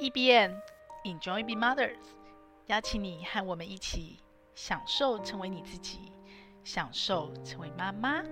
[0.00, 0.54] E.B.N.
[1.04, 1.96] Enjoy Be Mothers，
[2.66, 4.20] 邀请你和我们一起
[4.54, 6.12] 享受成为你自己，
[6.62, 8.22] 享受成为妈妈。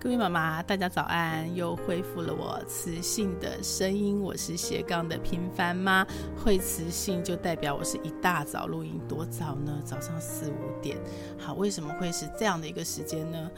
[0.00, 1.54] 各位妈妈，大家早安！
[1.54, 6.02] 又恢复了我磁性的声音，我是斜杠的平凡妈。
[6.42, 9.82] 会磁性就代表我是一大早录音，多早呢？
[9.84, 10.96] 早上四五点。
[11.38, 13.50] 好，为什么会是这样的一个时间呢？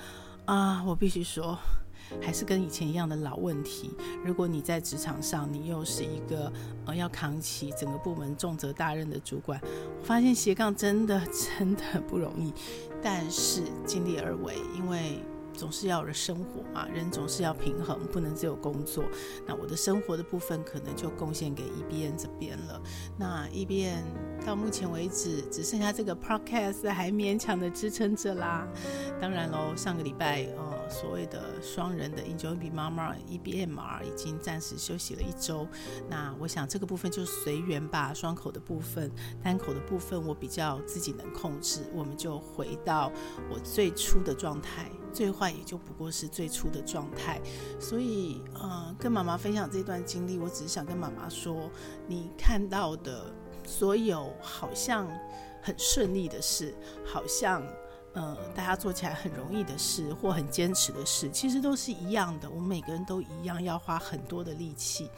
[0.46, 1.56] 啊，我必须说。
[2.20, 3.90] 还是跟以前一样的老问题。
[4.24, 6.52] 如果你在职场上，你又是一个
[6.86, 9.60] 呃要扛起整个部门重责大任的主管，
[10.00, 11.20] 我发现斜杠真的
[11.58, 12.52] 真的不容易，
[13.02, 15.20] 但是尽力而为，因为。
[15.54, 19.04] 总是要有生活嘛，人总是要平衡，不能只有工作。
[19.46, 22.80] 那我的生活的部分可能就贡献给 EBM 这边了。
[23.18, 24.02] 那 EBM
[24.44, 28.66] 到目前为止只剩下这个 Podcast 还勉强的支撑着啦。
[29.20, 35.66] 当然喽，上个礼拜呃所谓的双人的 Enjoy Be Mama E B M R 已经暂时休息了一周。
[36.10, 39.10] 那我想这个部分就随缘吧，双口的部分、
[39.42, 43.10] 单口的部分我比较自己能控制，我们就回到
[43.50, 44.90] 我最初的状态。
[45.14, 47.40] 最坏也就不过是最初的状态，
[47.80, 51.70] 所以，呃，跟妈妈分享这段经历，我只是想跟妈妈说，
[52.08, 53.32] 你看到的
[53.64, 55.08] 所有好像
[55.62, 56.74] 很顺利的事，
[57.06, 57.62] 好像，
[58.12, 62.50] 呃，大家做起来很容易的事，或很坚持的事，其实都是一样的。
[62.50, 65.08] 我们每个人都一样，要花很多的力气。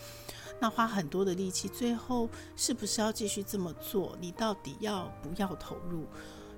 [0.59, 4.17] 那花很多的力气，最后是不是要继续这么做？
[4.21, 6.07] 你到底要不要投入？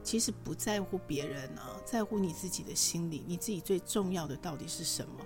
[0.08, 5.22] 其实不在乎别人呢、啊，在乎你自己的心里，你自己最重要的到底是什么？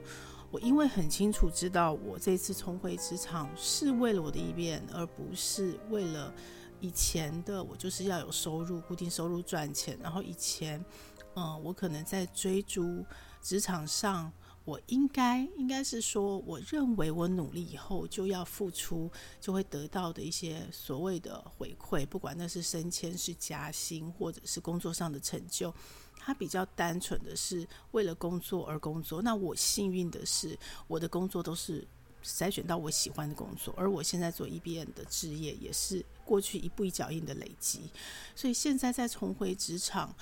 [0.51, 6.35] 我因为很清楚知道，我这次重回职场是为了我的一面而不是为了
[6.81, 9.97] 以前的我就是要有收入、固定收入赚钱。
[10.03, 10.85] 然后以前，
[11.37, 13.07] 嗯，我可能在追逐
[13.41, 14.33] 职场上。
[14.65, 19.11] 我应该应该是说，我认为我努力以后就要付出，
[19.41, 25.75] 就会得到的一些所谓的回馈，不管那是升迁、是加薪，或者是工作上的成就，
[26.17, 29.21] 它比较单纯的是为了工作而工作。
[29.21, 30.57] 那我幸运的是，
[30.87, 31.85] 我的工作都是
[32.23, 37.81] 筛选到我喜欢的工作，而我现在做 EBN 的职业也是过去一步一脚印的累积，
[38.37, 40.15] 所以现在再重回职场，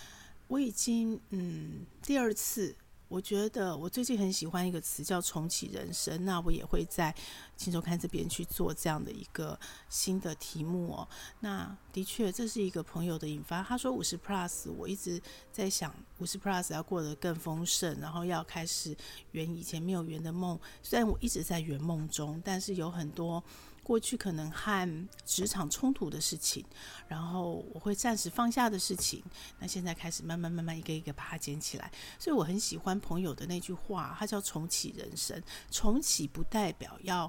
[0.49, 2.75] 我已经嗯第二次。
[3.11, 7.13] 我觉得我最近很喜欢一个词叫重启人生，那我也会在
[7.57, 11.09] 《镜周刊》这边去做这样的一个新的题目哦。
[11.41, 13.65] 那的确，这是一个朋友的引发。
[13.65, 18.97] 他说五十 plus，我一直在想五十 plus 要过得更丰盛，然后要开始
[19.33, 20.57] 圆以前没有圆的梦。
[20.81, 23.43] 虽然我一直在圆梦中，但是有很多。
[23.91, 26.65] 过去可能和职场冲突的事情，
[27.09, 29.21] 然后我会暂时放下的事情，
[29.59, 31.91] 那现在开始慢慢慢慢一个一个把它捡起来。
[32.17, 35.43] 所以我很喜欢朋友的那句话，它叫重启人生。
[35.73, 37.29] 重启不代表要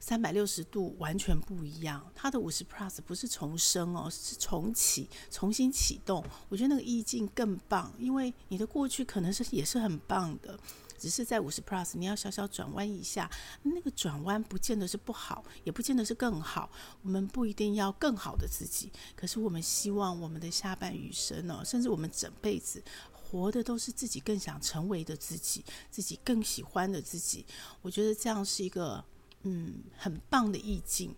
[0.00, 6.22] 三百六十度完全不一样，它的五十 plus 不是重生哦，是重启，重新启动。
[6.50, 10.58] 我觉得那个意境更棒，因为你的过去可能是也是很棒的。
[11.02, 13.28] 只是在五十 plus，你要小小转弯一下，
[13.64, 16.70] 那个转弯不见得是不好，也不见得是更好。
[17.02, 22.80] 我们不一定要更好的自己，可是我们希望我们的下半余生呢，甚至我们整辈子
[23.10, 27.44] 活的都是自己更想成为的自己，自己更喜欢的自己。
[27.80, 29.04] 我觉得这样是一个
[29.42, 31.12] 嗯很棒的意境。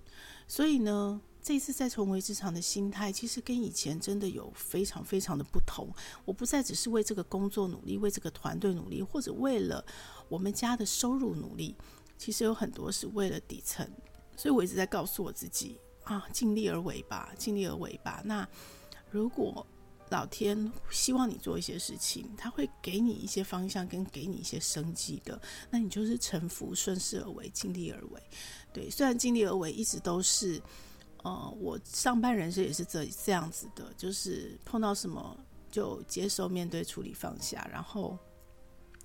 [0.49, 1.21] 所以呢。
[1.45, 5.87] 这一次再重回职场的心态，其实跟以前真的有非常非常的不同。
[6.25, 9.85] 我不再只是为这个工作努力，为这个团队努力，或者为了
[10.31, 11.77] 我们家的收入努力。
[12.17, 13.87] 其实有很多是为了底层，
[14.35, 18.23] 所以我一直在告诉我自己啊，尽力而为吧，尽力而为吧。
[18.25, 18.49] 那
[19.11, 19.67] 如果
[20.09, 25.39] 老天希望你做一些事情，他会给你一些方向，跟给你一些生机的，
[25.69, 28.23] 那你就是臣服、顺势而为，尽力而为。
[28.73, 30.59] 对，虽然尽力而为一直都是。
[31.25, 35.37] 呃，我上半人生也是这这样子的，就是碰到什么
[35.71, 38.19] 就接受、面对、处理、放下，然后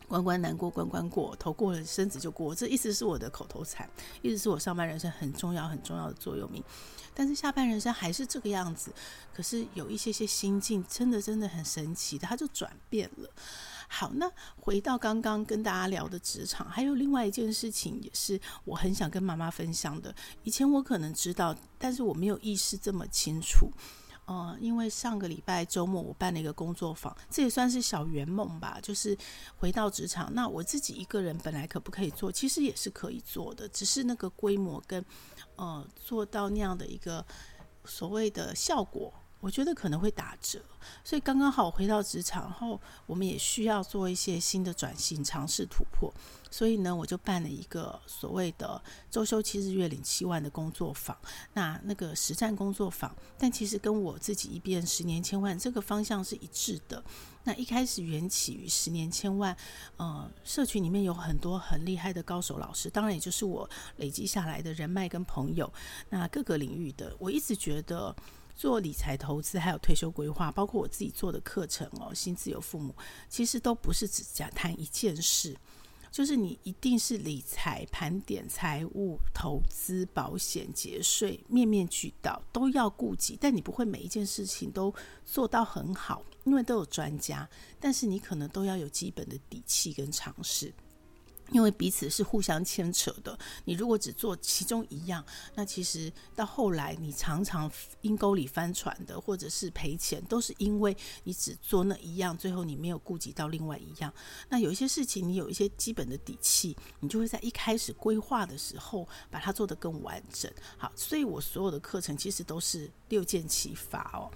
[0.05, 2.53] 关关难过关关过，头过了身子就过。
[2.53, 3.89] 这一直是我的口头禅，
[4.21, 6.61] 一直是我上半人生很重要、很重要的座右铭。
[7.15, 8.93] 但是下半人生还是这个样子，
[9.33, 13.29] 可是有一些些心境，真的真的很神奇的，它就转变了。
[13.91, 20.13] 好，那回到刚刚跟大家聊的职场，还有另外一件事情，也是我很想跟妈妈分享的。
[20.43, 23.69] 以前我可能知道，但是我没有意识这么清楚。
[24.25, 28.77] 呃，因为上个礼拜周末我办了一个工作坊，这也算是小圆梦吧。
[28.79, 29.17] 就是
[29.57, 32.31] 回到职场，那我自己一个人本来可不可以做？
[32.31, 35.03] 其实也是可以做的，只是那个规模跟
[35.55, 37.25] 呃做到那样的一个
[37.85, 39.11] 所谓的效果。
[39.39, 40.59] 我觉得可能会打折，
[41.03, 46.13] 所以刚刚好回到职场后，我们也需要做一些新的转型，尝试突破。
[46.51, 51.15] 所以呢，我就办了一个所谓的周休七日月领七万的工作坊。
[51.53, 57.01] 那那个实战工作坊，但其实跟我自己一边十年千万这个方向是一致的。
[57.43, 59.55] 那一开始缘起于十年千万，
[59.97, 65.71] 呃，社群里面有很多很厉害的高手老师，当然也就是我累积下来的人脉跟朋友。
[66.09, 68.13] 那各个领域的，我一直觉得。
[68.59, 72.93] 做理财投资，还有退休规划，包括我自己做的课程哦，新自由父母，
[73.29, 75.55] 其实都不是只讲谈一件事，
[76.11, 83.37] 就是你一定是理财、盘点财务、投资、保险、节税，面面俱到都要顾及。
[83.39, 84.93] 但你不会每一件事情都
[85.25, 90.73] 做到很好，因为都有专家，但是你可能都要有基本的底气跟常识。
[91.51, 95.23] 因为彼此是互相牵扯的，你如果只做其中一样，
[95.55, 104.13] 那其实到后来你常常阴沟里翻船的，或者是赔钱，都是因为你只做那一样，最后你没有顾及到另外一样。
[104.49, 110.51] 那有一些事情，你有一些基本的底气，你就会在一开始规划的时候把它做得更完整。
[110.77, 114.29] 好，所以我所有的课程其实都是六件齐发哦。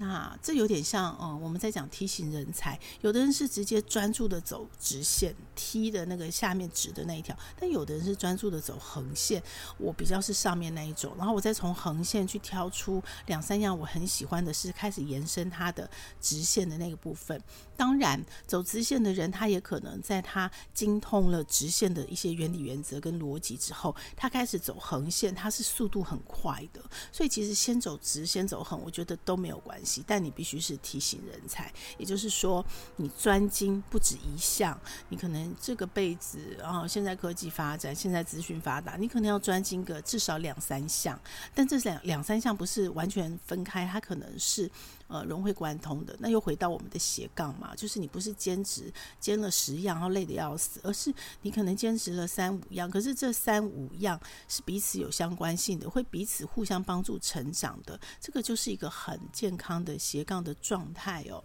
[0.00, 9.42] 那这有点像，嗯，我们在讲梯形人才，有的人是直接专注的走直线梯的那个下面直的那一条，但有的人是专注的走横线。
[9.76, 15.90] 我比较是上面那一种，然后我再从横线去挑出两三样我很喜欢的，是开始延伸它的
[16.20, 17.42] 直线的那个部分。
[17.76, 26.80] 当然，走直线的人，他也可能在他精通了直线的一些原理、原则跟逻辑之后，他开始走横线，他是速度很快的。
[27.12, 29.87] 所以，其实先走直，先走横，我觉得都没有关系。
[30.06, 32.64] 但你必须是提醒人才，也就是说，
[32.96, 34.78] 你专精不止一项。
[35.08, 41.18] 你可能这个辈子，然后现在科技发展，现在资讯发达，你可能要专精个至少两三项。
[41.54, 44.70] 但这两两三项不是完全分开，它可能是。
[45.08, 61.42] 呃，融会贯通的，那又回到我们的斜杠嘛，就是你不是兼职兼了十样，然后累得要死，而是你可能兼职了三五样，可是这三五样是彼此有相关性的，会彼此互相帮助成长的，这个就是一个很健康的斜杠的状态哦。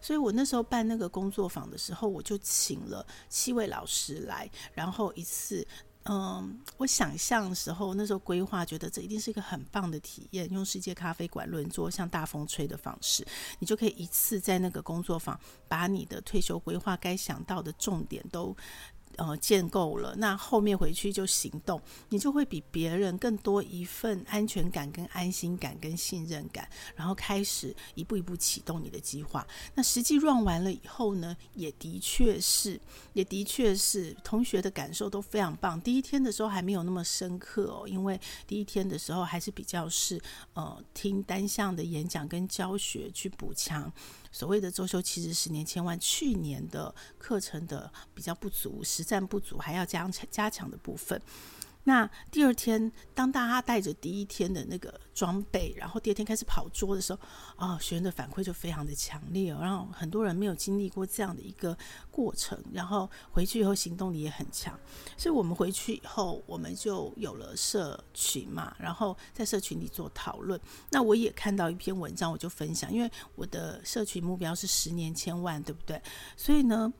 [0.00, 5.66] 所以我那时候办那个工作坊的时候，我就请了七位老师来，然后一次。
[6.04, 10.50] 嗯，我想象的时候，那时候规划，觉得这一定是一个很棒的体验。
[10.52, 13.26] 用世界咖啡馆轮桌，像大风吹的方式，
[13.58, 18.54] 你就可以一次在那个工作坊，把你的退休规划该想到的重点都。
[19.16, 29.46] 呃，建构了，那后面回去就行动，你就会比别人更多一份安全感、跟安心感、跟信任感，然后开始一步一步启动你的计划。
[29.74, 32.80] 那实际 run 完了以后呢，也的确是，
[33.12, 35.80] 也的确是，同学的感受都非常棒。
[35.80, 40.20] 第一天的时候还没有那么深刻哦，因为第一天的时候还是比较是
[40.54, 43.92] 呃听单向的演讲跟教学去补强。
[44.34, 51.22] 所谓的周休其实十年千万，去年的课程的比较不足，实战不足，还要加强加强的部分。
[51.84, 57.20] 那第二天，当大家带着第一天的那个装备，然后第二天开始跑桌的时候，
[57.56, 59.52] 啊、哦，学员的反馈就非常的强烈。
[59.52, 61.76] 然后很多人没有经历过这样的一个
[62.10, 64.78] 过程，然后回去以后行动力也很强。
[65.16, 70.58] 所以我们回去以后，我们就有了社群嘛，然后在社群里做讨论。
[70.90, 76.00] 那我也看到一篇文章，我就分享，因为我的社群目标是十年千万，对不对？
[76.34, 76.92] 所以呢。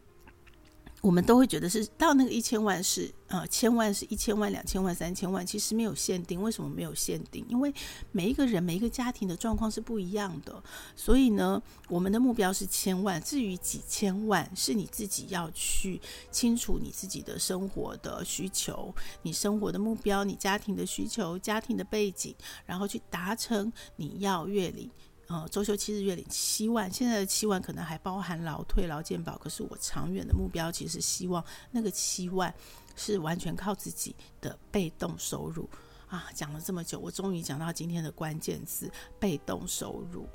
[1.04, 6.40] 我们都会觉得是到那个一千万是呃千万是一千万两千万三千万，其实没有限定。
[6.40, 7.44] 为什么没有限定？
[7.46, 7.70] 因为
[8.10, 10.62] 每一个人每一个家庭的状况是不一样的。
[10.96, 13.22] 所以呢，我们的目标是千万。
[13.22, 22.34] 至于几千万，是你自己要去清楚你自己的生活的需求、你生活的目标、你家庭的需求、家庭的背景，
[22.64, 24.90] 然后去达成你要月领。
[25.26, 32.54] 呃，周休七日月领七万，现在的七万可能还包含劳退、劳健保，可是我长远的目标其实希望那个七万
[32.94, 35.68] 是完全靠自己的被动收入
[36.08, 36.26] 啊。
[36.34, 40.28] 讲了这么久，我终于讲到今天的关键词：被动收入。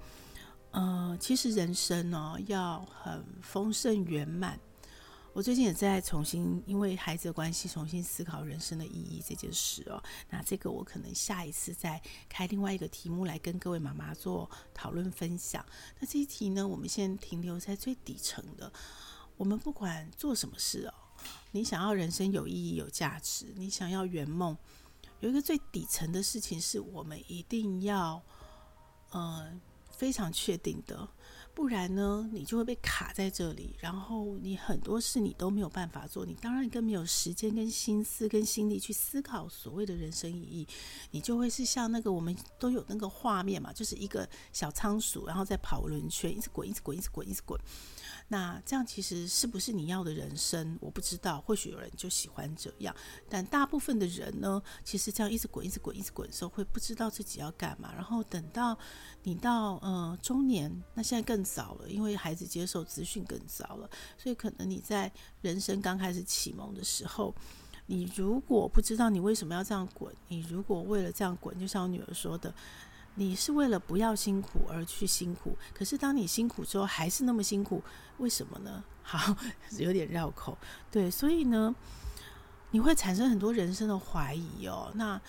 [0.71, 4.59] 呃，其实人生呢，要很丰盛圆满。
[5.33, 10.01] 我最近也在重新因为孩子的关系重新思考人生的意义这件事哦。
[10.29, 15.63] 那这个我可能下一次再开另外一个题目来跟各位妈妈做讨论分享。
[15.99, 18.71] 那这一题呢，我们先停留在最底层的。
[19.37, 20.93] 我们不管做什么事哦，
[21.51, 24.57] 你想要人生有意义、有价值，你想要圆梦，
[25.21, 28.21] 有一个最底层的事情是我们一定要
[29.11, 29.49] 呃
[29.91, 31.07] 非常确定的。
[31.59, 40.65] 不然呢，你就会被卡在这里，然后你很多事你都没有办法做，你当然更没有时间、跟心思、跟心力去思考所谓的人生意义，
[41.11, 47.59] 你就会是像那个我们都有那个画面嘛，就是一个小仓鼠，然后在跑轮圈，一直滚，一直滚，一直滚，一直滚。
[48.31, 50.77] 那这样其实是不是你要的人生？
[50.79, 52.95] 我不知道，或许有人就喜欢这样，
[53.27, 57.91] 但大部分的人呢，其实这样一直滚、一直滚、一直滚的时候，会不知道自己要干嘛。
[57.95, 58.77] 然后等到
[59.23, 67.33] 你到呃中年，那现在更早了，因为孩子接受资讯更早了，所以可能你在人生刚开始启蒙的时候，
[67.87, 72.53] 你如果不知道你为什么要这样滚，你如果为了这样滚，就像我女儿说的。
[73.19, 77.83] 你是为了不要辛苦而去辛苦，可是当你辛苦之后还是那么辛苦，
[78.17, 78.81] 为什么呢？
[79.03, 79.35] 好，
[79.77, 80.57] 有点绕口。
[80.89, 81.75] 对，所以呢，
[82.71, 84.89] 你会产生很多人生的怀疑哦。
[84.95, 85.19] 那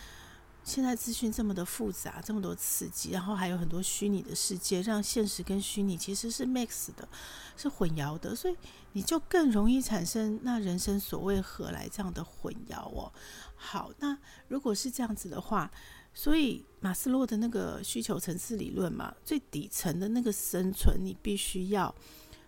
[0.63, 7.09] 现在资讯这么的复杂，这么多刺激，然后还有很多虚拟的世界，让现实跟虚拟其实是 mix 的，
[7.57, 8.57] 是混淆的，所以
[8.93, 13.13] 你就更容易产生那人生所谓何来这样的混淆哦。
[13.57, 14.17] 好，那
[14.47, 15.69] 如果是这样子的话。
[16.13, 21.95] 所以马斯洛的那个需求层次理论嘛，最底层的那个生存，你必须要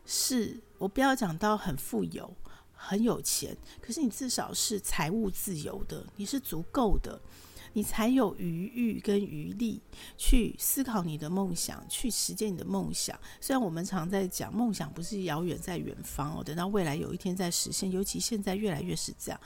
[0.04, 2.34] 是，我不要讲到很富有、
[2.72, 7.20] 很有钱，可是你至少是财务自由的，你是足够的，
[7.72, 9.80] 你才有余裕跟余力
[10.18, 13.18] 去思考你的梦想，去实践你的梦想。
[13.40, 19.40] 虽然我们常在讲梦想不是遥远在远方哦，等到未来有一天再实现，尤其现在越来越是这样。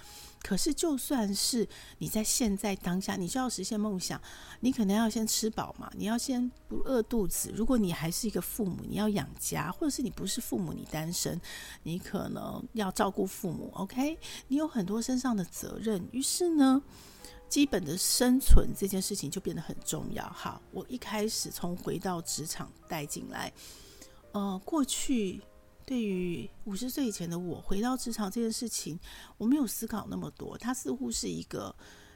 [0.46, 4.20] 可是，就算是你在现在当下，你就要实现梦想，
[4.60, 7.52] 你可能要先吃饱嘛，你要先不饿肚子。
[7.52, 11.40] 如果你还是一个父母，你要养家，或者是你不是父母，你单身，
[11.82, 13.72] 你可能要照顾父母。
[13.74, 16.80] OK，你有很多身上的责任，于是呢，
[17.48, 20.24] 基本的生存这件事情就变得很重要。
[20.30, 23.52] 好，我一开始从回到职场带进来，
[24.30, 25.42] 呃，过去。
[25.86, 28.98] 对于五十岁以前的我，回到职场这件事情，
[29.38, 30.58] 我没有思考那么多。
[30.58, 31.72] 它似乎是一个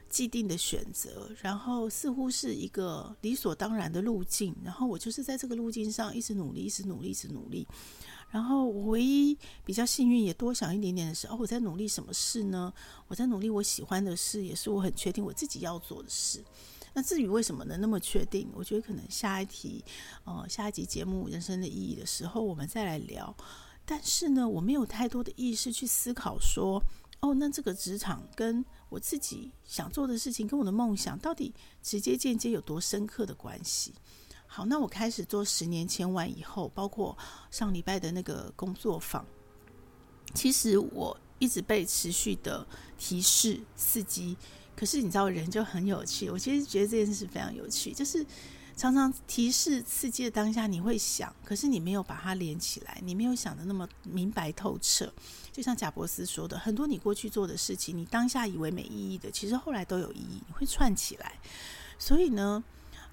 [0.09, 4.53] 既定的选择，然后似乎是一个理所当然的路径。
[4.61, 7.65] 然后我就是在这个路径上一直努力，一直努力，一直努力。
[8.29, 12.73] 然后我唯一比较幸运，也多想一点点的是，哦，我在努力什么事呢？
[13.07, 16.43] 我在努力我喜欢的事，也是我很确定我自己要做的事。
[16.93, 19.83] 那至于为什么能那么确定，我觉得可能下一题，
[20.25, 23.33] 呃，下一集节目《人生的意义》的时候，我们再来聊。
[23.85, 26.83] 但是呢，我没有太多的意识去思考说，
[27.21, 33.93] 哦，那这个职场跟我自己想做的事情，跟我的梦想，到底直接间接有多深刻的关系？
[34.45, 37.17] 好，那我开始做十年千万以后，包括
[37.49, 39.25] 上礼拜的那个工作坊，
[40.35, 42.67] 其实我一直被持续的
[42.97, 44.37] 提示刺激。
[44.81, 46.27] 可是你知道，人就很有趣。
[46.27, 48.25] 我其实觉得这件事非常有趣，就是
[48.75, 55.13] 常常提示刺激的当下，你会想，可是你没有把它连起来，你没有想的那么明白透彻。
[55.51, 61.33] 就像贾伯斯说的，很多你过去做的事情，你当下以为没意义的，其实后来都有意义，你会串起来。
[61.99, 62.63] 所以呢，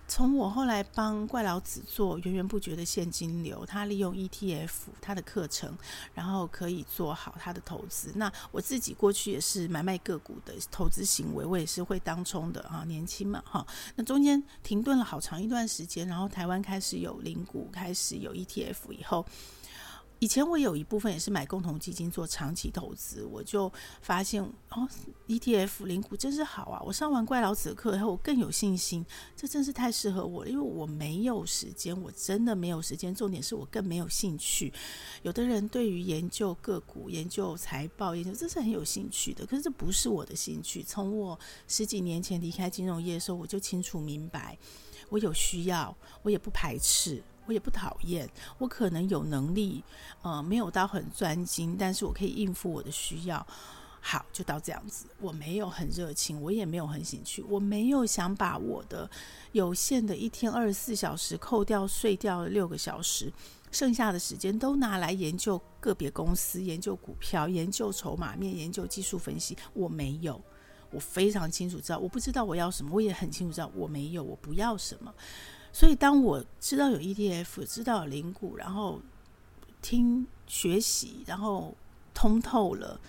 [0.08, 4.70] 从我后来帮怪老子做源源不绝的现金流，他利用 ETF
[5.02, 5.76] 他的课程，
[6.14, 8.10] 然后可以做好他的投资。
[8.14, 13.64] 那我自己过去也是买卖个股的投资行为，我也是会当冲的啊，年轻嘛哈。
[13.96, 19.24] 那中间停顿了好长一段时间，然后台湾开始有零股，开始有 ETF 以后。
[20.20, 23.72] 以前我有一部分也是买共同基金做长期投资，我就
[24.02, 24.88] 发现哦
[25.28, 26.82] ，ETF 零股真是好啊！
[26.84, 29.06] 我上完怪老子的课以后，我更有信心，
[29.36, 30.50] 这真是太适合我了。
[30.50, 33.14] 因为我没有时间，我真的没有时间。
[33.14, 34.72] 重点是我更没有兴趣。
[35.22, 40.82] 有的人对于研究个股、研究财报、研究这是很有兴趣的，可是这不是我的兴趣。
[40.82, 44.58] 从我十几年前离开金融业的时候，我就清楚明白，
[45.10, 47.22] 我有需要，我也不排斥。
[47.48, 48.28] 我也不讨厌，
[48.58, 49.82] 我可能有能力，
[50.20, 53.44] 呃，没有到很专精，但是我可以应付我的需要。
[54.00, 55.06] 好，就到这样子。
[55.18, 59.10] 我没有很热情，我也没有很兴趣，我没有想把我的
[59.52, 63.32] 有限的一天二十四小时扣掉睡掉六个小时，
[63.72, 69.56] 剩下的时间都拿来研究个别公司、研究股票、研究筹码面、研究技术分析。
[69.72, 70.38] 我没有，
[70.90, 75.12] 我非常清楚知道，我不知道我要什么，我也很清楚知道我没有，我不要什么。
[75.72, 79.00] 所以，当我知道有 ETF，知道有零股，然后
[79.80, 81.76] 听学习，然后
[82.12, 83.00] 通透了，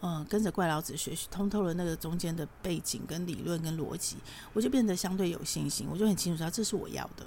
[0.00, 4.16] 嗯，跟着怪老子学习，通透了那个中间的背景、跟理论、跟逻辑，
[4.52, 5.86] 我就变得相对有信心。
[5.90, 7.26] 我就很清楚知道这是我要的，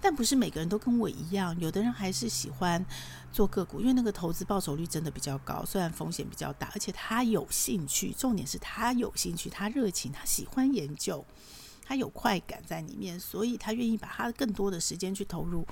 [0.00, 2.84] 但不是每个人都跟我一样，有的人还是喜欢
[3.30, 8.12] 做个股，因为那个投资报酬率真的比较高，虽然风险比较大，而且他有兴趣。
[8.12, 11.24] 重点是他有兴趣，他热情，他喜欢研究。
[11.92, 15.62] 他有快感在里面，所以他愿意把他更多的时间去投入。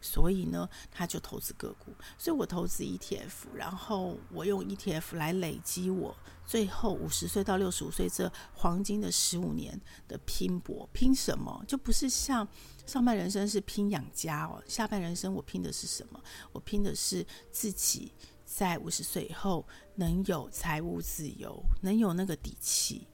[0.00, 1.92] 所以呢，他就投资个股。
[2.16, 6.16] 所以我投资 ETF，然后我用 ETF 来累积我
[6.46, 9.78] 最后五十岁到六十五岁这黄金的十五年
[10.08, 10.88] 的拼搏。
[10.94, 11.62] 拼什么？
[11.68, 12.48] 就不是像
[12.86, 16.18] 上半人生是拼养家哦，下半人生我拼的是什么？
[16.52, 18.12] 我拼的是自己
[18.46, 23.06] 在五十岁以后能有财务自由，能有那个底气，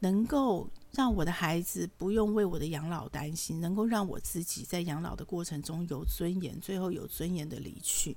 [0.00, 0.68] 能够。
[0.92, 8.16] 让我的孩子不用为我的养老担心，能够让我自己在养老的过程中有尊严，最后有尊严的离去，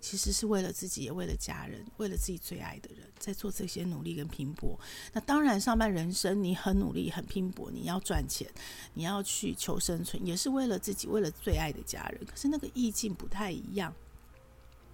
[0.00, 4.80] 其实是为了自己，也为了家人，为了自己最爱的人，在做这些努力跟拼搏。
[5.12, 8.50] 那当然，上半人生你很努力、很拼搏，你要赚钱，
[8.94, 12.24] 你要去求生存，也是为了自己，为了最爱的家人。
[12.24, 13.94] 可是那个意境不太一样。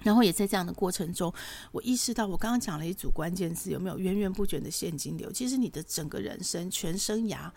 [0.03, 1.33] 然后也在这样的过程中，
[1.73, 5.33] 我意识到，我刚刚讲了一组关键字，有没有源源不绝的现金流？
[5.33, 7.51] 其实你的整个人生全生涯，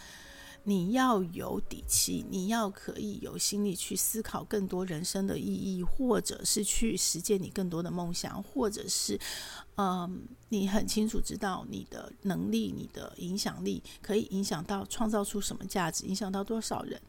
[0.64, 9.20] 你要有底气，你要可以有心力去思考更多人生的意义，或者是去实践你更多的梦想，或者是，
[9.76, 17.02] 嗯，你很清楚知道你的能力、你的影响力可以影响到创造出什么价值，影响到多少人。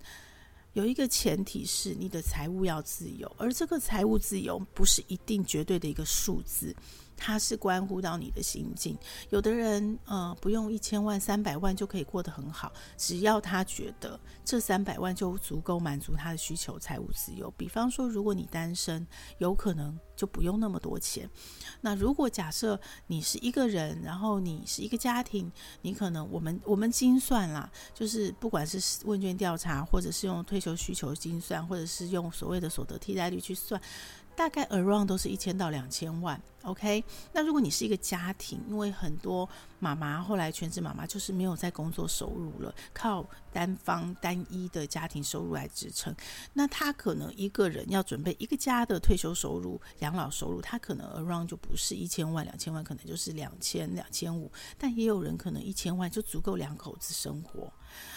[0.79, 6.73] 有一个前提是你的财务要自由，而这个财务自由不是一定绝对的一个数字。
[7.19, 8.97] 它是关乎到你的心境。
[9.29, 17.53] 有的人，呃，不用一千万、三百万就可以过得很好，只要他觉得这三百万就足够满足他的需求，财务自由。
[17.57, 19.05] 比方说，如果你单身，
[19.39, 21.29] 有可能就不用那么多钱。
[21.81, 25.51] 那如果假设你是一个人，然后你是一个家庭，
[25.83, 33.81] 你可能我们我们精算啦，就是不管是问卷调查，或者是用退休需求精算，或者是用所谓的所得替代率去算。
[34.39, 37.03] 大概 around 都是一千到两千万，OK。
[37.33, 39.49] 那如果你是一个家庭，因为很多
[39.81, 46.15] 妈妈后来全职妈妈就是没有在工作收入了，靠单方单一的家庭收入来支撑，
[46.53, 54.53] 那她可能一个人要准备一个家的退休收入、养老收入，她可能 around 就不是一千万、两千万，可能就是两千、两千五。
[54.79, 57.73] 但也有人可能一千万就足够两口子生活。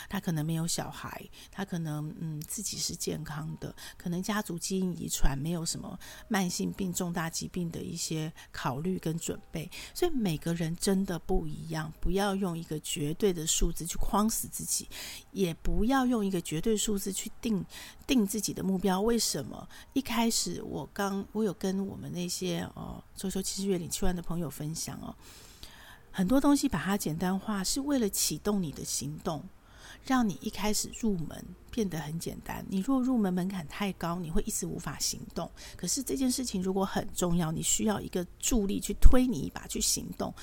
[0.10, 11.92] 他可能没有小孩，他可能嗯自己是健康的，可能家族基因遗传没有什么慢性病、重大疾病的一些考虑跟准备，所以每个人真的不一样。
[12.00, 14.88] 不要用一个绝对的数字去框死自己，
[15.32, 17.64] 也不要用一个绝对数字去定
[18.08, 19.00] 定自己的目标。
[19.02, 19.68] 为什么？
[19.94, 25.16] 一开始我刚我有跟我们那些哦周休七日月领七万的朋友分享哦，
[26.12, 29.44] 很多东西把它简单化，是为了启动你的行动。
[30.06, 32.66] 让你一开始入门变得很简单。
[32.70, 35.50] 你若入门门槛太高，你会一直无法行动。
[35.78, 40.34] 可是这件事情如果很重要，你需要一个助力去推你一把去行动。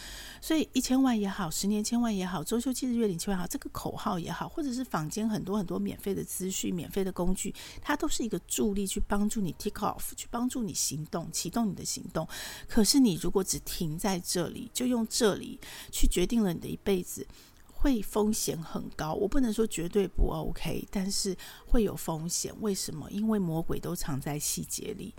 [0.40, 12.26] 所以一千万也好，十年千万也好，周休七日月领千万也好，这个口号也好，或者是坊间很多很多免费的资讯、免费的工具，它都是一个助力去帮助你 take off，去帮助你行动，启动你的行动。
[12.68, 15.58] 可是你如果只停在这里，就用这里
[15.92, 17.26] 去决定了你的一辈子。
[17.80, 22.52] 会风险很高，我不能说绝对不 OK，但是会有风险。
[22.60, 23.08] 为什么？
[23.08, 25.14] 因为魔鬼都藏在细节里，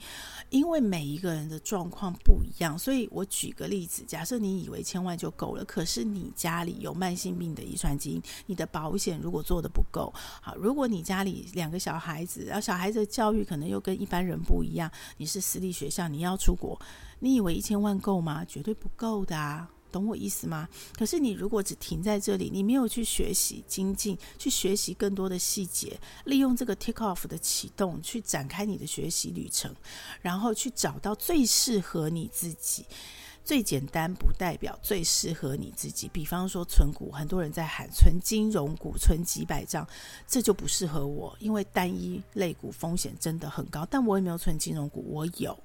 [0.50, 2.78] 因为每一个人的状况不一样。
[2.78, 16.78] 所以我举个例子，假设你以为千万就够了，可是你家里有慢性病的遗传基因，你的保险如果做得不够好，如果你家里两个小孩子，然后小孩子的教育可能又跟一般人不一样，你是私立学校，你要出国，
[17.20, 18.44] 你以为一千万够吗？
[18.44, 19.70] 绝对不够的啊。
[19.92, 20.68] 懂我意思吗？
[20.98, 29.76] 可是你如果只停在这里，你没有去学习精进，去学习更多的细节，利用这个 take off 的启动去展开你的学习旅程，
[30.22, 32.86] 然后去找到最适合你自己。
[33.42, 36.08] 最简单不代表最适合你自己。
[36.10, 39.88] 比方说存股，很多人在喊存金融股，存几百张，
[40.28, 43.88] 这就不适合我，因为单一类股风险真的很高。
[43.90, 45.58] 但我也没有存金融股，我有。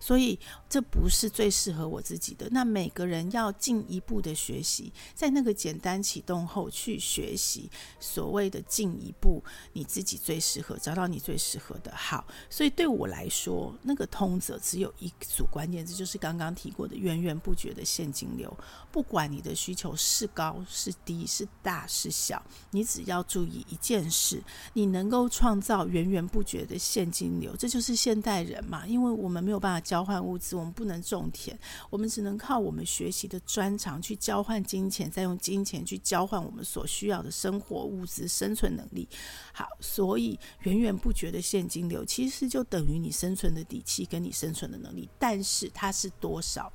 [0.00, 2.48] 所以这不是最适合我自己的。
[2.50, 7.70] 那每个人要进一步的学习，在那个简单启动后去学习
[8.00, 11.92] 所谓的进一步，你自己最适合，找到你最适合的。
[11.94, 18.56] 好，所以对我来说，那个通则只有一组关键字，就是刚刚提过的源源不绝的现金流。
[18.90, 24.42] 不管你的需求是高是低，是大是小，你只要注意一件事，
[24.74, 31.56] 你能够创造源源不绝的现金流，这就是现代人嘛，因为我们没有办法交换物资，我们不能种田，
[31.88, 39.08] 我们只能靠我们学习的专长去交换金钱，再用金钱去交换我们所需要的生活物资、生存能力。
[39.52, 46.72] 好，所以源源不绝的现金流其实就等于你生存的底气跟你生存的能力，但是它是多少？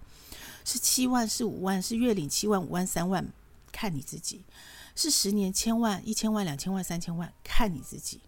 [0.63, 3.28] 是七万，是五万，是月领七万、五万、三万，
[3.71, 4.41] 看你自己。
[4.95, 8.19] 是十年千万、一千万、两千万、三千万，看你自己。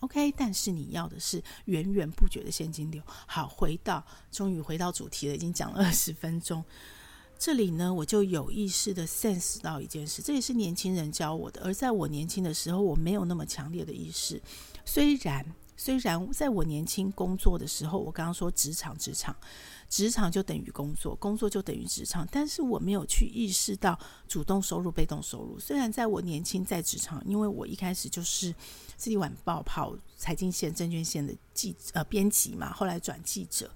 [0.00, 3.02] OK，但是你要的是源源不绝的现金流。
[3.26, 6.64] 好，回到，终于回到主题了，已经讲了 二十分钟。
[7.38, 11.60] 这里呢，我就有意识的 sense 到一件事，这也是年轻人教我的。
[11.62, 14.42] 而在我年轻的时候，我没有那么强烈的意识。
[14.84, 15.44] 虽然，
[15.76, 19.34] 虽然在我年轻工作的时候，我刚刚说职场，职场。
[19.88, 23.98] 职场就等于工作，工作就等于职场，但是我没有去意识到
[24.28, 25.58] 主动收入、被动收入。
[25.58, 28.52] 虽然在我年轻在职场，因为我一开始就是
[28.96, 33.70] 《自立晚报》跑财经线、证券线的记呃编辑嘛，后来转记者，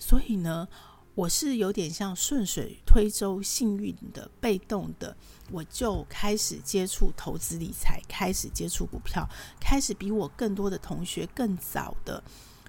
[0.00, 0.66] 所以呢，
[1.14, 5.16] 我是有点像顺水推舟、幸运的、被动的，
[5.52, 9.28] 我就开始接触投资理财，开始接触股票，
[9.60, 12.22] 开始比我更多的同学更早的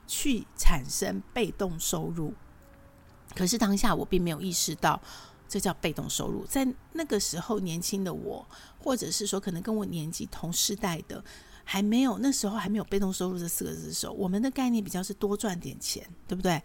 [0.06, 2.32] 去产生被动收入。
[3.36, 5.02] 可是当下我并没有意识到，
[5.50, 6.46] 这叫被动收入。
[6.46, 8.46] 在那个时候，年轻的我，
[8.80, 11.24] 或者是说可能跟我年纪同世代的，
[11.64, 16.62] 还没有那时候还没有被动收入这四个字的时候，我们的概念比较是多赚点钱，对不对？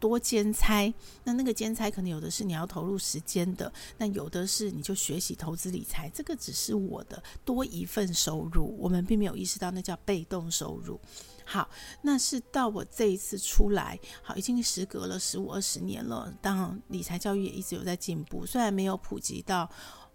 [0.00, 11.00] 多兼差，那那个兼差可能有的是你要投入时间的，那有的是你就学习投资理财，这个只是我的多一份收入，我们并没有意识到那叫被动收入。
[11.44, 11.68] 好，
[12.02, 16.32] 那是到我这一次出来，好，已经时隔了十五二十年了。
[16.40, 19.70] 当然，理财教育也一直有在进步，虽然没有普及到，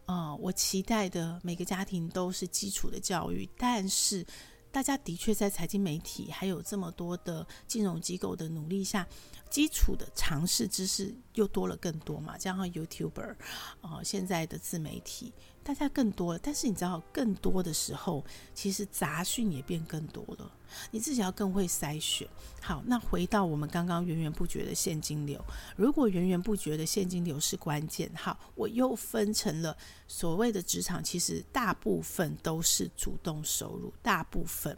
[0.06, 4.26] 呃，我期待的每个家庭都是基础的教育，但是
[4.72, 9.08] 大家的确在财经媒体还有这么多的金融机构的努力下。
[9.50, 13.34] 基础的常识知识又多了更多嘛，加上 YouTuber，
[13.80, 15.34] 呃，现在的自媒体，
[15.68, 16.40] 大家更多了。
[16.42, 18.24] 但是你知道，更多的时候，
[18.56, 20.50] 其实杂讯也变更多了。
[20.92, 22.26] 你自己要更会筛选。
[22.62, 25.44] 好，那回到我们刚刚源源不绝的现金流，
[25.76, 29.76] 如果源源不绝的现金流是关键，好，我又分成了
[30.08, 34.78] 所谓的职场，其实大部分都是主动收入，大部分。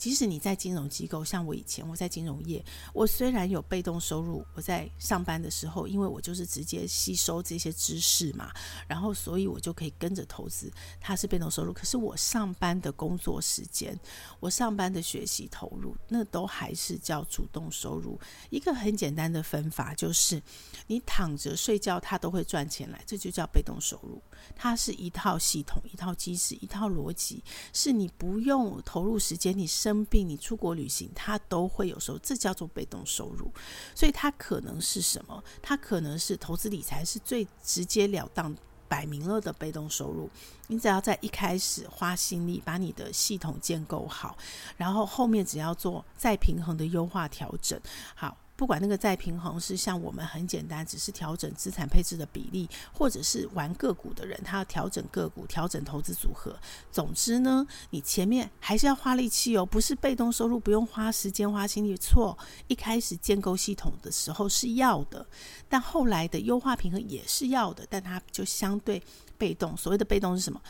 [0.00, 8.50] 即使你在金融机构，像我以前我在金融业，我虽然有被动收入，我在上班的时候，因为我就是直接吸收这些知识嘛，
[8.88, 11.70] 然后所以我就可以跟着投资，它是被动收入。
[11.74, 13.94] 可是我上班的工作时间，
[14.40, 18.18] 我上班的学习投入，那都还是叫主动收入。
[18.48, 20.42] 一个很简单的分法就是，
[20.86, 24.22] 你躺着睡觉，它都会赚钱来，这就叫被动收入。
[24.56, 33.50] 它是一套系统、一套机制、一套逻辑，是你不用投入时间，你生生病、你出国旅行，它都会有收入，这叫做被动收入。
[33.92, 35.42] 所以它可能是什么？
[35.60, 40.30] 它可能是投资理财，是最直截了当、摆明了的被动收入。
[40.68, 44.38] 你只要在一开始花心力把你的系统建构好，
[44.76, 47.80] 然后后面只要做再平衡的优化调整，
[48.14, 48.36] 好。
[48.60, 56.54] 不管那个再平衡是像我们很简单，只是调整资产配置的比例，或者是玩个股的人，他要调整个股、调整投资组合。
[56.92, 61.96] 总之呢，你前面还是要花力气哦，不是被动收入不用花时间花心力。
[61.96, 65.26] 错，一开始建构系统的时候是要的，
[65.66, 69.02] 但后来的优化平衡也是要的，但它就相对
[69.38, 69.74] 被动。
[69.74, 70.60] 所谓的被动是什么？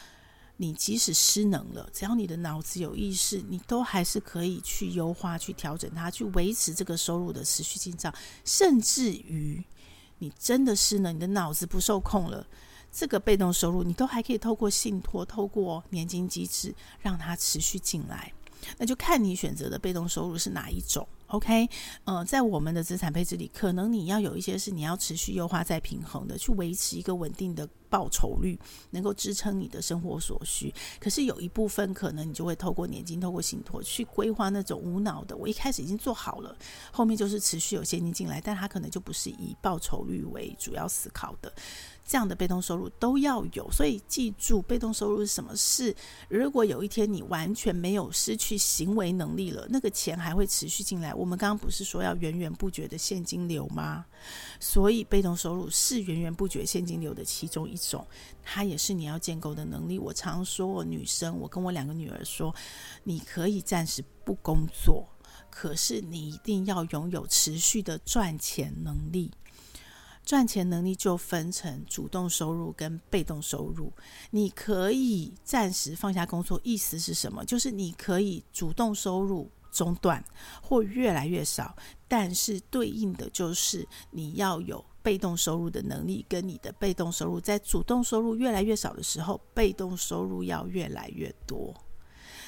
[0.62, 8.14] 你即使失能了，只要你的脑子有意识，你都还是可以去优化、去调整它，去维持这个收入的持续进账。
[8.44, 9.64] 甚至于
[10.18, 12.46] 你真的失能，你的脑子不受控了，
[12.92, 18.30] 这个被动收入你都还可以透过信托、透过年金机制让它持续进来。
[18.78, 21.06] 那就看你选择的被动收入是哪一种。
[21.28, 21.68] OK，
[22.04, 28.58] 呃，在我们的资产配置里，可能你要有一些是你要持续优化再平衡的，去维持一个稳定的报酬率，
[28.90, 30.74] 能够支撑你的生活所需。
[30.98, 36.56] 可是有一部分可能你就会透过年金、透过信托去规划那种无脑的，我一开始已经做好了，
[36.90, 41.52] 后面就是持续有现金进来，但它可能就不是以报酬率为主要思考的。
[42.04, 45.94] 这样的被动收入都要有，所以记住，被动收入是什么事？
[46.28, 51.14] 如果有一天你完全没有失去行为能力了，那个钱还会持续进来。
[51.14, 54.04] 我们刚刚不是说要源源不绝的现金流吗？
[54.58, 58.06] 所以被动收入是源源不绝现金流的其中一种，
[58.42, 59.98] 它也是你要建构的能力。
[59.98, 62.54] 我常说，我女生，我跟我两个女儿说，
[63.04, 65.08] 你可以暂时不工作，
[65.48, 69.30] 可是你一定要拥有持续的赚钱能力。
[70.30, 73.92] 赚钱能力就分成主动收入跟被动收入。
[74.30, 77.44] 你可以暂时放下工作，意思是什么？
[77.44, 80.24] 就是你可以主动收入中断
[80.62, 81.74] 或越来越少，
[82.06, 91.74] 但是对应的就是你要有被动收入的能力，跟你的被动收入在主动收入越来越少的时候，被动收入要越来越多。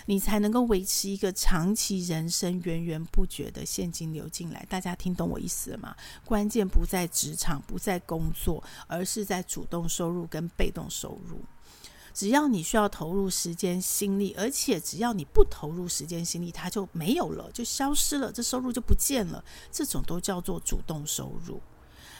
[0.06, 4.66] 你才能够维持一个长期人生源源不绝的现金流进来。
[4.68, 5.94] 大家听懂我意思了吗？
[6.24, 11.40] 关键不在职场，不在工作，而是在主动收入跟被动收入。
[12.14, 19.42] 只要你需要投入时间心力，而且只要你不投入时间心力，它就没有了，就消失了，这收入就不见了。
[19.70, 21.58] 这种都叫做主动收入。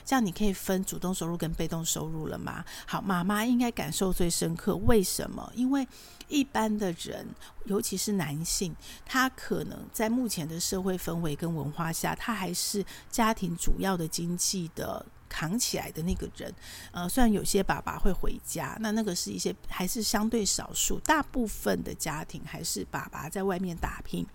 [0.05, 2.65] 这样你可以分主动收入跟被动收入了吗？
[2.87, 4.75] 好，妈妈应该感受最深刻。
[4.77, 5.53] 为什么？
[5.55, 5.87] 因为
[6.33, 7.27] 一般的人，
[7.67, 16.53] 尤其是男性，他可能在目前的社会氛围跟文化下，他还是家庭主要的经济的扛起来的那个人。
[16.91, 24.27] 呃，虽然有些爸爸会回家，那那个是一些还是相对少数，大部分的家庭还是爸爸在外面打拼。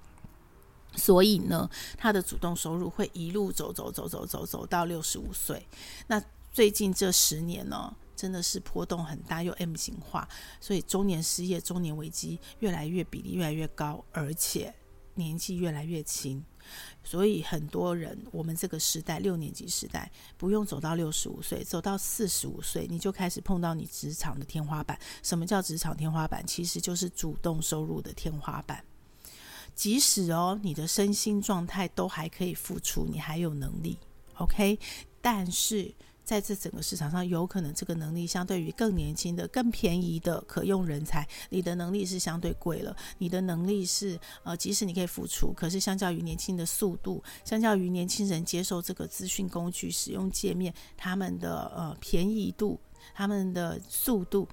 [0.95, 5.67] 所以呢，他的主动收入会一路走走走走走走到六十五岁。
[6.07, 10.27] 那最近这十年呢，真的是波动很大，又 M 型化，
[10.59, 14.73] 所以中年失业、中年危机越来越比例越来越高，而且
[15.13, 16.43] 年纪越来越轻。
[17.01, 24.99] 所以很多人，我们这个时代六年级时代，不用走到六十五岁，走到四十五岁，你就开始碰到你职场的天花板。
[25.23, 26.45] 什么叫职场天花板？
[26.45, 28.83] 其实就是主动收入的天花板。
[29.73, 33.97] 即使哦，你的身心状态都还可以付出，你还有能力
[34.33, 34.77] ，OK。
[35.21, 35.93] 但是
[36.27, 42.93] 在这整个市场上，有可能这个能力相对于更年轻的、更便宜的可用人才，你的能力是相对贵了。
[43.17, 52.77] 你的能力是呃，即使你可以付出，可是相较于年轻的速度，相较于年轻人接受这个资讯工具、使用界面，他们的呃便宜度、
[53.13, 54.45] 他们的速度。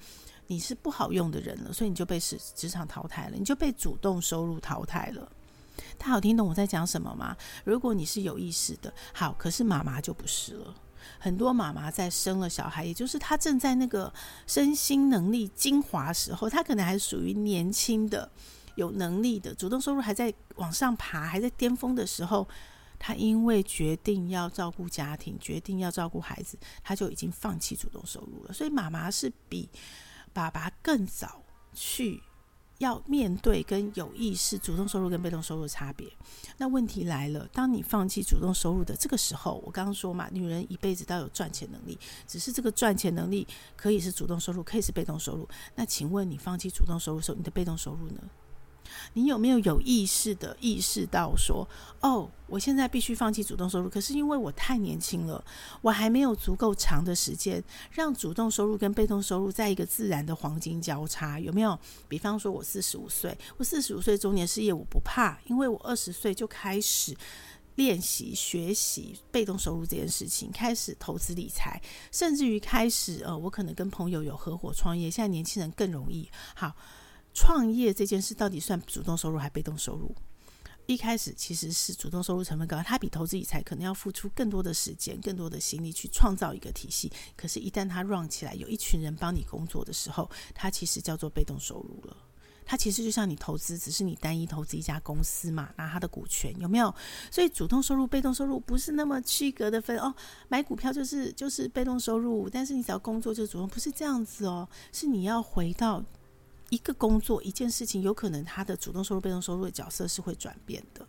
[0.46, 5.28] 你是不好用的人了，所以你就被职职场淘汰了，你就被主动收入淘汰了。
[5.98, 7.36] 他有听懂我在讲什么吗？
[7.64, 10.72] 如果你是有意识的，好，可是妈妈就不是了。
[11.18, 14.12] 很多妈妈在生了小孩，也就是她正在那个
[14.46, 18.30] 身心能力精华时候，她可能还属于年轻的、
[18.76, 22.48] 有能力的，主动收入还在往上爬，还在巅峰的时候，
[22.98, 28.52] 她因为决定要照顾家庭，决定要照顾孩子，她就已经放弃主动收入了。
[28.52, 29.68] 所以妈妈是比。
[30.32, 32.20] 爸爸更早去
[32.78, 36.10] 要面对跟有意识主动收入跟被动收入差别。
[36.58, 45.48] 那问题来了，当你放弃主动收入的这个时候，我刚刚说嘛，女人一辈子都有赚钱能力，只是这个赚钱能力可以是主动收入，可以是被动收入。
[45.74, 48.20] 那请问你放弃主动收入的时候，你的被动收入呢？
[49.12, 51.68] 你有没有有意识的意识到说，
[52.00, 55.44] 哦，我现在必须放弃主动收入，可是因为我太年轻了，
[55.80, 61.78] 我还没有足够长的时间让主动收入跟被动收入在一个自然的黄金交叉，有没有？
[62.08, 67.16] 比方说我四十五岁，我四十五岁中年失业，我不怕，因为我二十岁就开始
[67.76, 71.80] 练习学习被动收入这件事情，开始投资理财，
[72.12, 76.72] 甚至于开始呃，我可能跟朋友有合伙创业，现在年轻人更容易好。
[77.34, 80.14] 创业这件事到底算主动收入还是被动收入？
[80.86, 87.10] 一开始其实是主动收入成分高，它比投资理财可能要付出更多的时间、更多的心力去创造一个体系。
[87.34, 92.16] 可是，一旦它 run 起来，有一群人帮你工作的时候，它其实叫做被动收入了。
[92.66, 96.94] 它其实就像你投资，只是你单一投资一家公司嘛，拿它的股权有没有？
[97.30, 100.14] 所以，主动收入、被动收入不是那么区隔的分哦。
[100.48, 104.68] 买股票就是就是被动收入，但是你只要工作就是主动，不是这样子哦。
[104.92, 106.04] 是你要回到。
[106.74, 111.06] 一个工作一件事情，有可能他的主动收入、被动收入的角色是会转变的，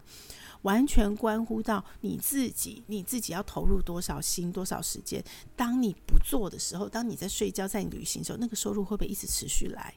[0.61, 5.23] 完全关乎到你自己，你自己要投入多少心、多少时间。
[5.55, 9.91] 当你不做的时候，当你在睡觉、在你旅行的时候，那个收入会不会一直持续来？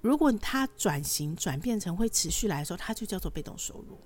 [0.00, 3.98] 如果他转型转变成会持续来的时候，它就叫做被动收入。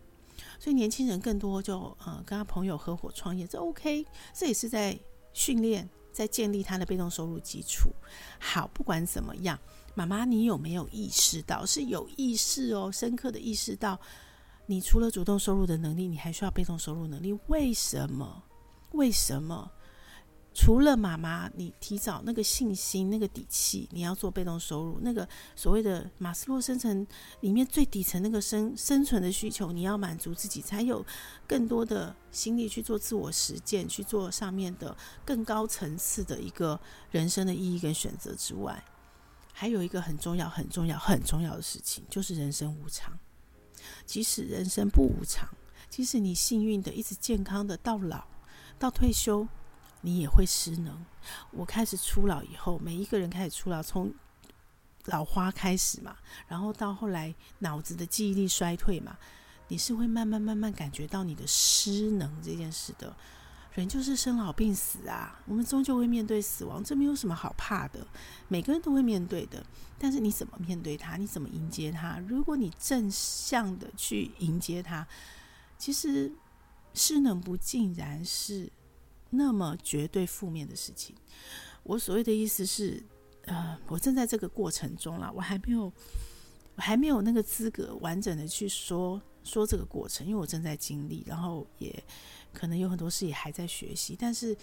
[0.59, 4.99] 所以年轻人更多就呃跟他朋友合伙创业，这 OK，这也是在
[5.35, 7.91] 训练、在建立他的被动收入基础。
[8.39, 9.59] 好，不管怎么样。
[9.99, 11.67] 妈妈，你有没有意识到？
[11.67, 13.99] 是有意识哦，深刻的意识到，
[14.67, 17.37] 你除了主动收入的能力，你还需要被动收入能力。
[17.49, 18.45] 为什么？
[18.93, 19.69] 为什么？
[20.55, 27.07] 除了妈妈，你提早那个信心、那个底气，你要做被动收入，那个所谓的马斯洛生存
[27.41, 31.05] 里面最底层那个生生存的需求，你要满足自己，才有
[31.47, 36.81] 更多的心力去做自我实践，去做上面的更高层次的一个
[37.11, 38.85] 人生的意义跟选择之外。
[39.61, 43.19] 还有一个很重要、很重要、很重要的事情，就是人生无常。
[44.07, 45.49] 即使人生不无常，
[45.91, 48.25] 即使你幸运的一直健康的到老、
[48.79, 49.49] 到退休，
[50.01, 51.05] 你也会失能。
[51.51, 54.15] 我开始初老以后，每一个人开始初老，从
[55.07, 56.17] 老花开始嘛，
[56.47, 59.19] 然后到后来脑子的记忆力衰退嘛，
[59.67, 63.13] 你是会慢慢慢慢感觉到你的失能这件事的。
[63.79, 68.07] 人就是生老病死啊，我们终究会面对死亡，这没有什么好怕的，
[68.49, 69.65] 每个人都会面对的。
[69.99, 71.17] 但是你怎么面对它？
[71.17, 72.19] 你怎么迎接它？
[72.27, 75.07] 如果你正向的去迎接它，
[75.79, 76.33] 其实
[76.95, 78.71] 失能不尽然是
[79.31, 81.15] 那么绝对负面的事情。
[81.83, 83.03] 我所谓的意思是，
[83.47, 85.93] 呃，我正在这个过程中了，我还没有，
[86.77, 92.05] 我还没有那个资格完整的去说说这个过程，因为我正在经历，然后也
[92.53, 94.15] 可能有很多事也还在学习。
[94.19, 94.57] 但是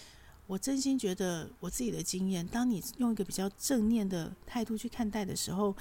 [0.45, 5.75] 我真心觉得我自己的经验，当你用一个比较正念的态度去看待的时候，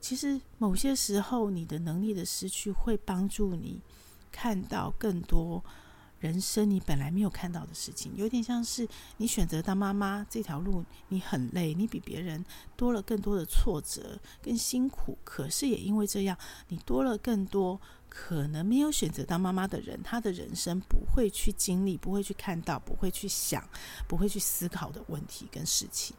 [0.00, 3.80] 其实某些时候你的能力的失去会帮助你
[4.32, 5.62] 看到更多。
[6.18, 8.88] 人生你本来没有看到的事情，有点像是
[9.18, 12.42] 你选择当妈妈这条路，你很累，你比别人
[12.74, 15.16] 多了更多的挫折更辛苦。
[15.22, 16.36] 可是也因为这样，
[16.68, 17.78] 你多了更多
[18.18, 23.62] 可能没有选择当妈妈的人，他的人生不会去经历、不会去看到、不会去想、
[24.08, 26.16] 不会去思考的问题跟事情。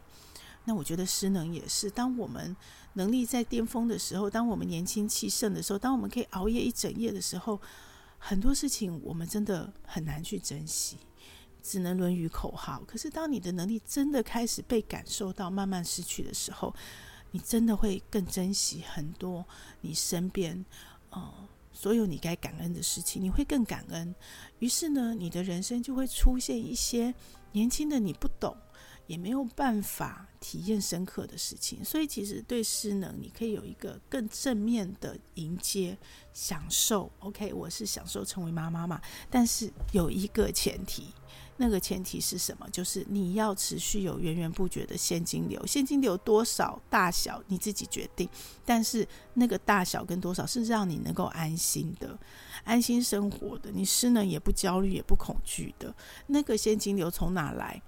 [0.65, 2.55] 那我觉得失能也是，当我们
[2.93, 7.59] 能力在巅峰的时候，当我们年轻气盛的时候，当我们可以熬夜一整夜的时候。
[8.19, 10.97] 很多事情我们真的很难去珍惜，
[11.61, 12.81] 只能沦于口号。
[12.87, 16.73] 可是当你的能力真的开始被感受到慢慢失去的时候，
[17.29, 19.45] 你真的会更珍惜很多
[19.81, 20.65] 你身边，
[21.11, 24.15] 呃，所有你该感恩的事情，你会更感恩。
[24.57, 27.13] 于是呢，你的人生就会出现一些
[27.51, 28.57] 年轻的你不懂。
[29.05, 35.97] 也没有办法体验深刻的事情，所以其实对失能，你可以有一个更正面的迎接、
[36.33, 37.09] 享受。
[37.19, 41.05] OK，我是享受成为妈妈嘛，但是有一个前提，
[41.57, 42.67] 那个前提是什么？
[42.71, 48.29] 就是你要持续有源源不绝的现金流，现金流多少大小你自己决定，
[48.63, 52.17] 但是那个大小跟多少是让你能够安心的、
[52.63, 55.93] 安心生活的，你失能也不焦虑也不恐惧的，
[56.27, 57.81] 那个现金流从哪来？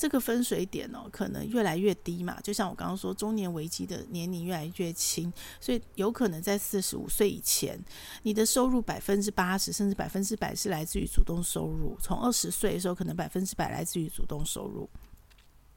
[0.00, 2.40] 这个分水点哦，可能越来越低嘛。
[2.40, 7.78] 就像我刚刚说，中年危机的年龄越来越轻，所以有可能在四十五岁以前，
[8.22, 11.98] 你的收入百分之八十甚至百分之百是来自于主动收入。
[12.00, 14.88] 从二十岁的时候，可能百分之百来自于主动收入。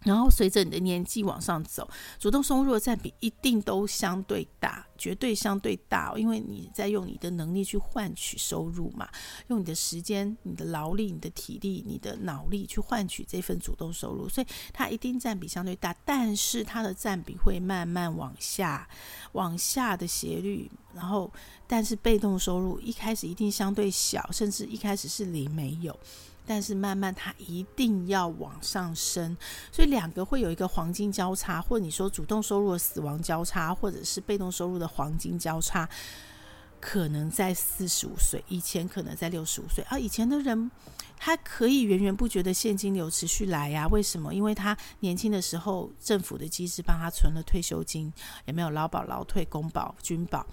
[0.03, 1.89] 然后随着你的年纪往上走，
[2.19, 9.09] 主动收入的占比一定都相对大，绝对相对大，因为你在用你的能力去换取收入嘛，
[9.47, 18.87] 用你的时间、你的劳力、你的体力、你的脑力去换取这份主动收入，所以它一定占比相对大，但是它的占比会慢慢往下，
[19.31, 21.31] 往下的斜率，然后
[21.67, 25.97] 但是被动收入一开始一定相对小，甚至一开始是零没有。
[26.45, 29.36] 但是慢慢它一定要往上升，
[29.71, 35.88] 所以两个会有一个黄金交叉，或你说主动收入的死亡交叉，或者是被动收入的黄金交叉，
[36.79, 39.97] 可能在四十五岁以前，可能在六十五岁啊。
[39.97, 40.69] 以前的人
[41.17, 44.34] 他可以源源不绝的现金流持续来呀、为什么？
[44.34, 48.12] 因为他年轻的时候政府的机制帮他存了退休金，
[48.45, 50.45] 有没有劳保、劳退、公保、军保？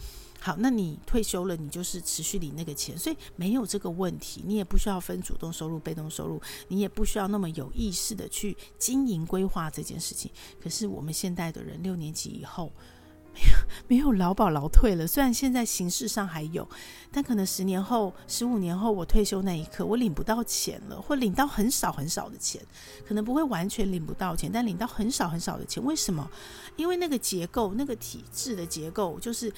[0.42, 10.30] 好，那你退休了，你就是持续领那个钱，所以没有这个问题，你也不需要分主动收入、被动收入，你也不需要那么有意识的去经营规划这件事情。
[10.58, 12.72] 可是我们现代的人六年级以后
[13.34, 16.66] 没有没有劳保劳退了，虽然现在形式上还有，
[17.12, 22.60] 但可能十年后、十五年后我退休那一刻，我领不到钱了，或领到很少很少的钱，
[23.06, 25.84] 可能不会完全领不到钱，但领到很少很少的钱。
[25.84, 26.30] 为什么？
[26.76, 29.52] 因为那个结构、那个体制的结构就是。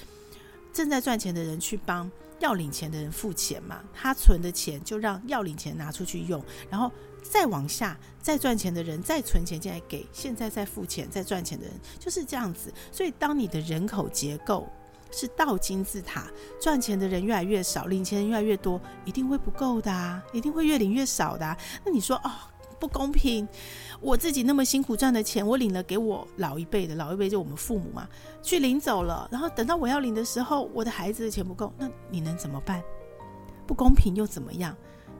[0.73, 12.73] 正在赚钱的人去帮要领钱的人付钱嘛，他存的钱就让要领钱拿出去用，然后再往下再赚钱的人再存钱进来给现在在付钱在赚钱的人，就是这样子。
[12.91, 14.67] 所以当你的人口结构
[15.11, 16.27] 是倒金字塔，
[16.59, 21.57] 赚钱的人越来越少，领钱人越来越多，一定会不够的啊，一定会越领越少的啊。
[21.85, 22.31] 那你说哦？
[22.79, 23.47] 不公平！
[24.03, 28.07] 我自己那么辛苦赚的钱，我领了给我老一辈的，老一辈就我们父母嘛，
[28.41, 29.27] 去领走了。
[29.31, 32.83] 然后等到我要领的时候，我的孩子的钱不够，那你能怎么办？
[33.65, 34.75] 不公平又怎么样？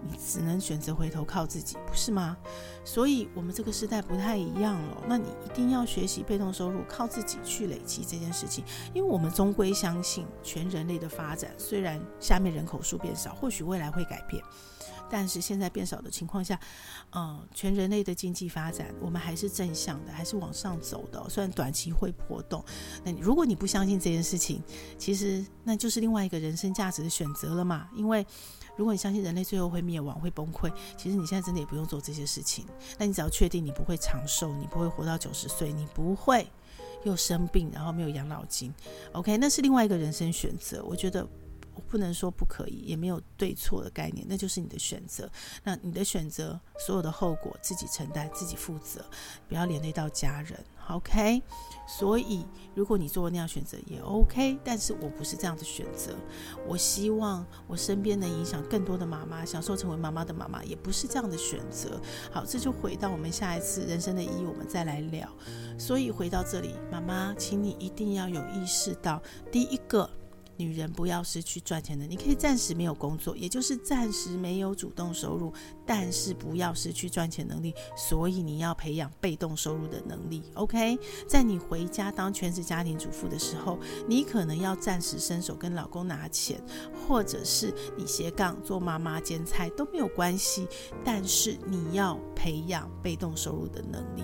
[0.06, 2.36] 你只能选择回头靠自己，不是吗？
[2.84, 4.98] 所以，我们这个时代不太一样了。
[5.08, 8.66] 那你一定要学习被动收入，靠自己去累积这件事情。
[8.94, 14.44] 因为我们终归相信，全人类的发展虽然下面人口数变少，或许未来会改变。
[15.14, 16.60] 但是现在变少的情况下，
[17.12, 21.24] 嗯，全人类的经济发展，我们还是正向的，还是往上走的。
[21.30, 22.66] 虽然短期会波动，
[23.04, 24.64] 那如果你不相信这件事情，
[24.98, 27.88] 其实那就是另外一个人生价值的选择了嘛。
[27.96, 28.26] 因为
[28.76, 32.66] 如果你相信人类最后会灭亡、会崩溃，其实你现在真的也不用做这些事情。
[32.98, 36.48] 那你只要确定你不会长寿，你不会活到九十岁，你不会
[37.04, 38.74] 又生病，然后没有养老金
[39.12, 40.84] ，OK，那是另外一个人生选择。
[40.84, 41.28] 我觉得。
[41.76, 45.30] 我不能说不可以，也没有对错的概念，那就是你的选择。
[45.64, 49.04] 那你的选择，所有的后果自己承担，自己负责，
[49.48, 50.64] 不要连累到家人。
[50.90, 51.42] OK，
[51.88, 52.46] 所以
[52.76, 56.14] 如果你做那样选择也 OK，但是我不是这样的选择。
[56.68, 62.02] 我希望我身边能影响更多的妈妈，享受成为妈妈的妈妈，也不是这样的选择。
[62.32, 65.28] 好，这就回到我们下一次人生的意义，我们再来聊。
[65.80, 70.10] 所以回到这里，妈妈，请你一定要有意识到，第一个。
[70.64, 75.52] 女人不要失去赚钱的，你可以暂时没有工作，也就是暂时没有主动收入，
[75.86, 77.74] 但是不要失去赚钱能力。
[77.98, 80.42] 所以你要培养被动收入的能力。
[80.54, 80.98] OK，
[81.28, 86.62] 在你回家当全职家庭主妇的时候，你可能要暂时伸手跟老公拿钱，
[87.06, 90.66] 或者是你斜杠做妈妈兼菜都没有关系，
[91.04, 94.24] 但是你要培养被动收入的能力。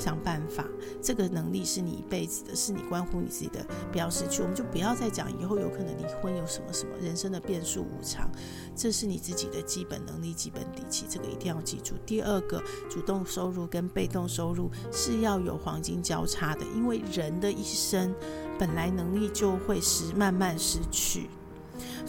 [0.00, 0.64] 想办法，
[1.02, 4.40] 这个能力是你一辈子的，是你关乎你自己的，不要失去。
[4.40, 8.30] 我们就不要再讲以后有可能离婚，有什么什么，人生的变数无常，
[8.74, 11.94] 这是你自己的基本能力、基本底气，这个一定要记住。
[12.06, 18.14] 第二个，主动收入跟被动收入是要有黄金交叉的，因为人的一生
[18.58, 21.28] 本来能力就会失，慢慢失去。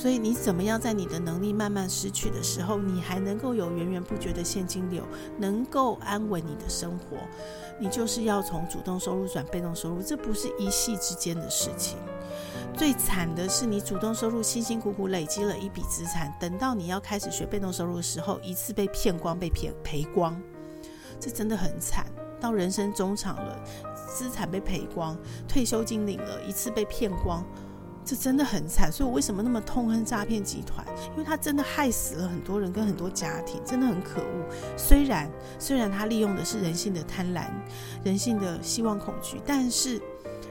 [0.01, 5.03] 所以你怎么样在你的能力慢慢失去的时候，你还能够有源源不绝的现金流，
[5.37, 7.17] 能够安稳你的生活？
[7.79, 11.99] 你就是要从主动收入转被动收入，这不是一夕之间的事情。
[12.75, 20.35] 最惨的是，你主动收入辛辛苦苦累积了一笔资产，等到你要开始学被动收入的时候，一次被骗光，被骗赔光，
[21.19, 22.07] 这真的很惨。
[22.39, 23.63] 到人生中场了，
[24.11, 25.15] 资产被赔光，
[25.47, 27.45] 退休金领了一次被骗光。
[28.11, 30.85] 这真的很惨，所以我为什么那么痛恨诈骗集团？
[31.11, 34.45] 因为他真的害死了很多人跟很多家庭，真的很可恶。
[34.75, 37.45] 虽然虽然他利用的是人性的贪婪、
[38.03, 40.01] 人性的希望恐惧，但是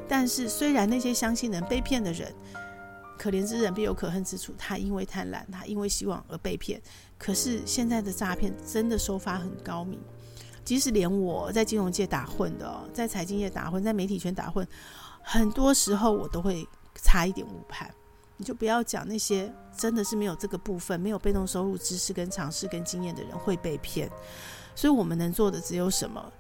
[0.08, 2.32] 但是虽然那些相信人被骗的人，
[3.18, 4.54] 可怜之人必有可恨之处。
[4.56, 6.80] 他因为贪婪，他因为希望而被骗。
[7.18, 10.00] 可是现在的诈骗真的手法很高明，
[10.64, 14.66] 即使连我在金融界打混的，在财经业打混，在媒体圈打混，
[15.22, 16.66] 很多时候我都会。
[17.02, 17.92] 差一点误判，
[18.36, 24.10] 你就不要讲那些真的是没有这个部分、没有被动收入知识跟尝试跟经验的人会被骗。
[24.74, 26.32] 所以我们能做的只有什么？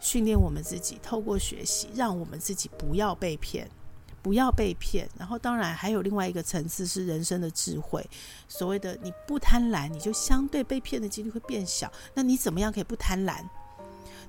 [0.00, 3.68] 训练我们自己，透过学习，让我们自己不要被骗，
[4.22, 5.08] 不要被骗。
[5.18, 8.08] 然后当然还有另外一个层次是人生的智慧。
[8.46, 11.90] 所谓的你不贪婪，你就相对被骗的几率会变小。
[12.14, 13.42] 那你怎么样可以不贪婪？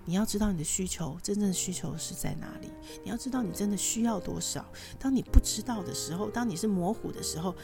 [0.10, 2.72] 你要知道你的需求，真正的需求是在哪里？
[3.03, 4.66] 你要知道你真的需要多少。
[4.97, 7.55] 当你不知道的时候，当你是模糊的时候，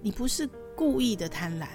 [0.00, 1.68] 你不是故意的贪婪，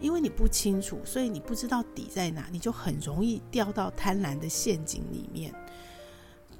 [0.00, 5.54] 因为你不清楚，所以你不知道底在哪，你就很容易掉到贪婪的陷阱里面。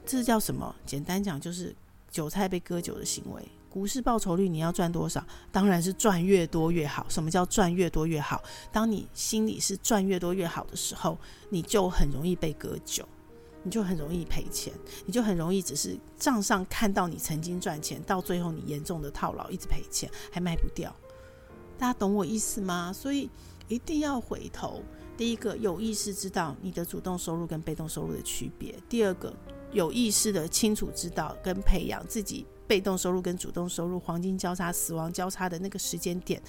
[0.04, 0.76] 这叫什么？
[0.84, 1.74] 简单讲就是
[2.10, 3.42] 韭菜被割韭的行为。
[3.76, 5.22] 股市报酬率你要赚多少？
[5.52, 7.04] 当然是赚越多越好。
[7.10, 8.42] 什么叫赚越多越好？
[8.72, 11.18] 当你心里是赚越多越好的时候，
[11.50, 13.06] 你就很容易被割韭，
[13.62, 14.72] 你就很容易赔钱，
[15.04, 20.90] 你就很容易只是账上看到你曾经赚钱，到最后你严重的套牢，一直赔钱还卖不掉。
[21.76, 22.90] 大家懂我意思吗？
[22.94, 23.28] 所以
[23.68, 24.82] 一定要回头。
[25.18, 28.74] 第一个有意识知道你的主动收入跟被动收入的区别。
[28.88, 29.30] 第二个
[29.70, 32.46] 有意识的清楚知道跟培养自己。
[32.66, 36.42] 被动收入跟主动收入黄金交叉、死亡交叉的那个时间点，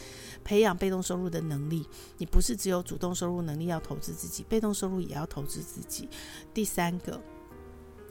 [0.44, 1.88] 培养被动收入的能力。
[2.18, 6.10] 你不是只有主动收入能力要投资自己，被动收入也要投资自己。
[6.54, 7.22] 第三个，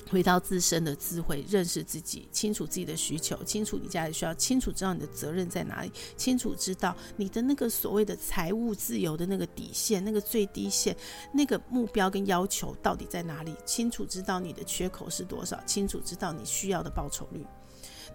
[0.09, 10.97] 回到自身的智慧，认识自己，清楚自己的需求，清楚你家里需要，清楚知道你的责任在哪里，清楚知道你的那个所谓的财务自由的那个底线、那个最低线、
[11.33, 17.45] 那个目标跟要求到底在哪里，清楚知道你的缺口是多少，清楚知道你需要的报酬率。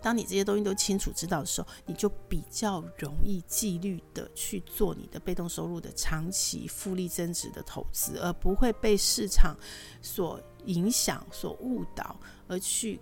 [0.01, 9.55] 当你这些东西都清楚知道的时候，你就比较容易纪律的去做你的被动收入的长期复利增值的投资，而不会被市场
[10.01, 12.99] 所影响、所误导，而去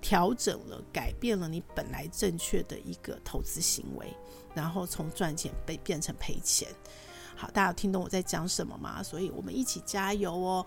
[0.00, 4.12] 调整了、改变了你本来正确的一个投资行为，
[4.54, 6.68] 然后从赚钱被变成赔钱。
[7.36, 9.00] 好，大家有听懂我在讲什么吗？
[9.02, 10.66] 所以我们一起加油哦！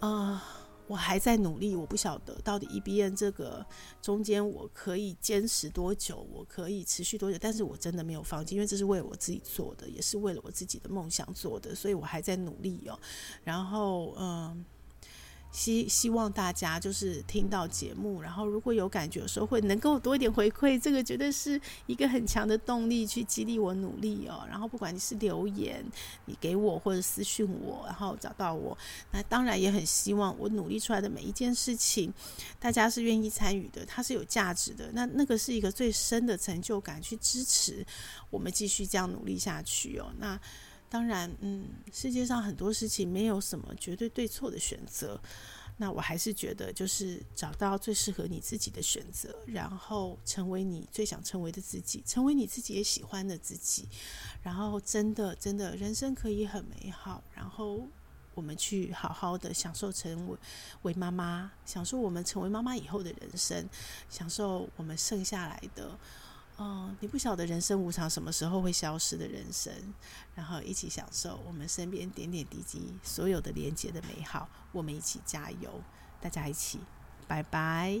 [0.00, 0.42] 啊、
[0.88, 3.64] 我还在努力，我不晓得到底 EBN 这个
[4.00, 12.98] 中间我可以坚持多久，我可以持续多久，但是我真的没有放弃，因为这是为我自己做的，也是为了我自己的梦想做的，所以我还在努力哦。
[13.42, 14.64] 然后，嗯，
[15.52, 24.46] 希希望大家就是听到节目，然后如果有感觉的时候，会能够多一点回馈，这个绝对是一个很强的动力，去激励我努力哦。
[24.48, 25.82] 然后不管你是留言，
[26.26, 28.76] 你给我或者私讯我，然后找到我，
[29.12, 32.12] 那当然也很希望我努力出来的每一件事情，
[32.60, 34.90] 大家是愿意参与的，它是有价值的。
[34.92, 37.86] 那那个是一个最深的成就感，去支持
[38.28, 40.12] 我们继续这样努力下去哦。
[40.18, 40.38] 那。
[40.96, 45.20] 当然，嗯，世界上很多事情没有什么绝对对错的选择。
[45.76, 53.86] 那我还是觉得，就是找到最适合你自己的选择，然后成为你最想成为的自己，成为你自己也喜欢的自己。
[54.42, 57.22] 然后，真的，真的，人生可以很美好。
[57.34, 57.86] 然后，
[58.34, 60.38] 我们去好好的享受成为
[60.80, 63.68] 为妈妈，享受我们成为妈妈以后的人生，
[64.08, 65.98] 享受我们剩下来的。
[66.56, 69.72] 哦，你不晓得人生无常，什么时候会消失的人生，
[70.34, 75.82] 然后一起享受我们身边点点滴滴所有的连接的美好，我们一起加油，
[76.20, 76.80] 大家一起，
[77.28, 78.00] 拜拜。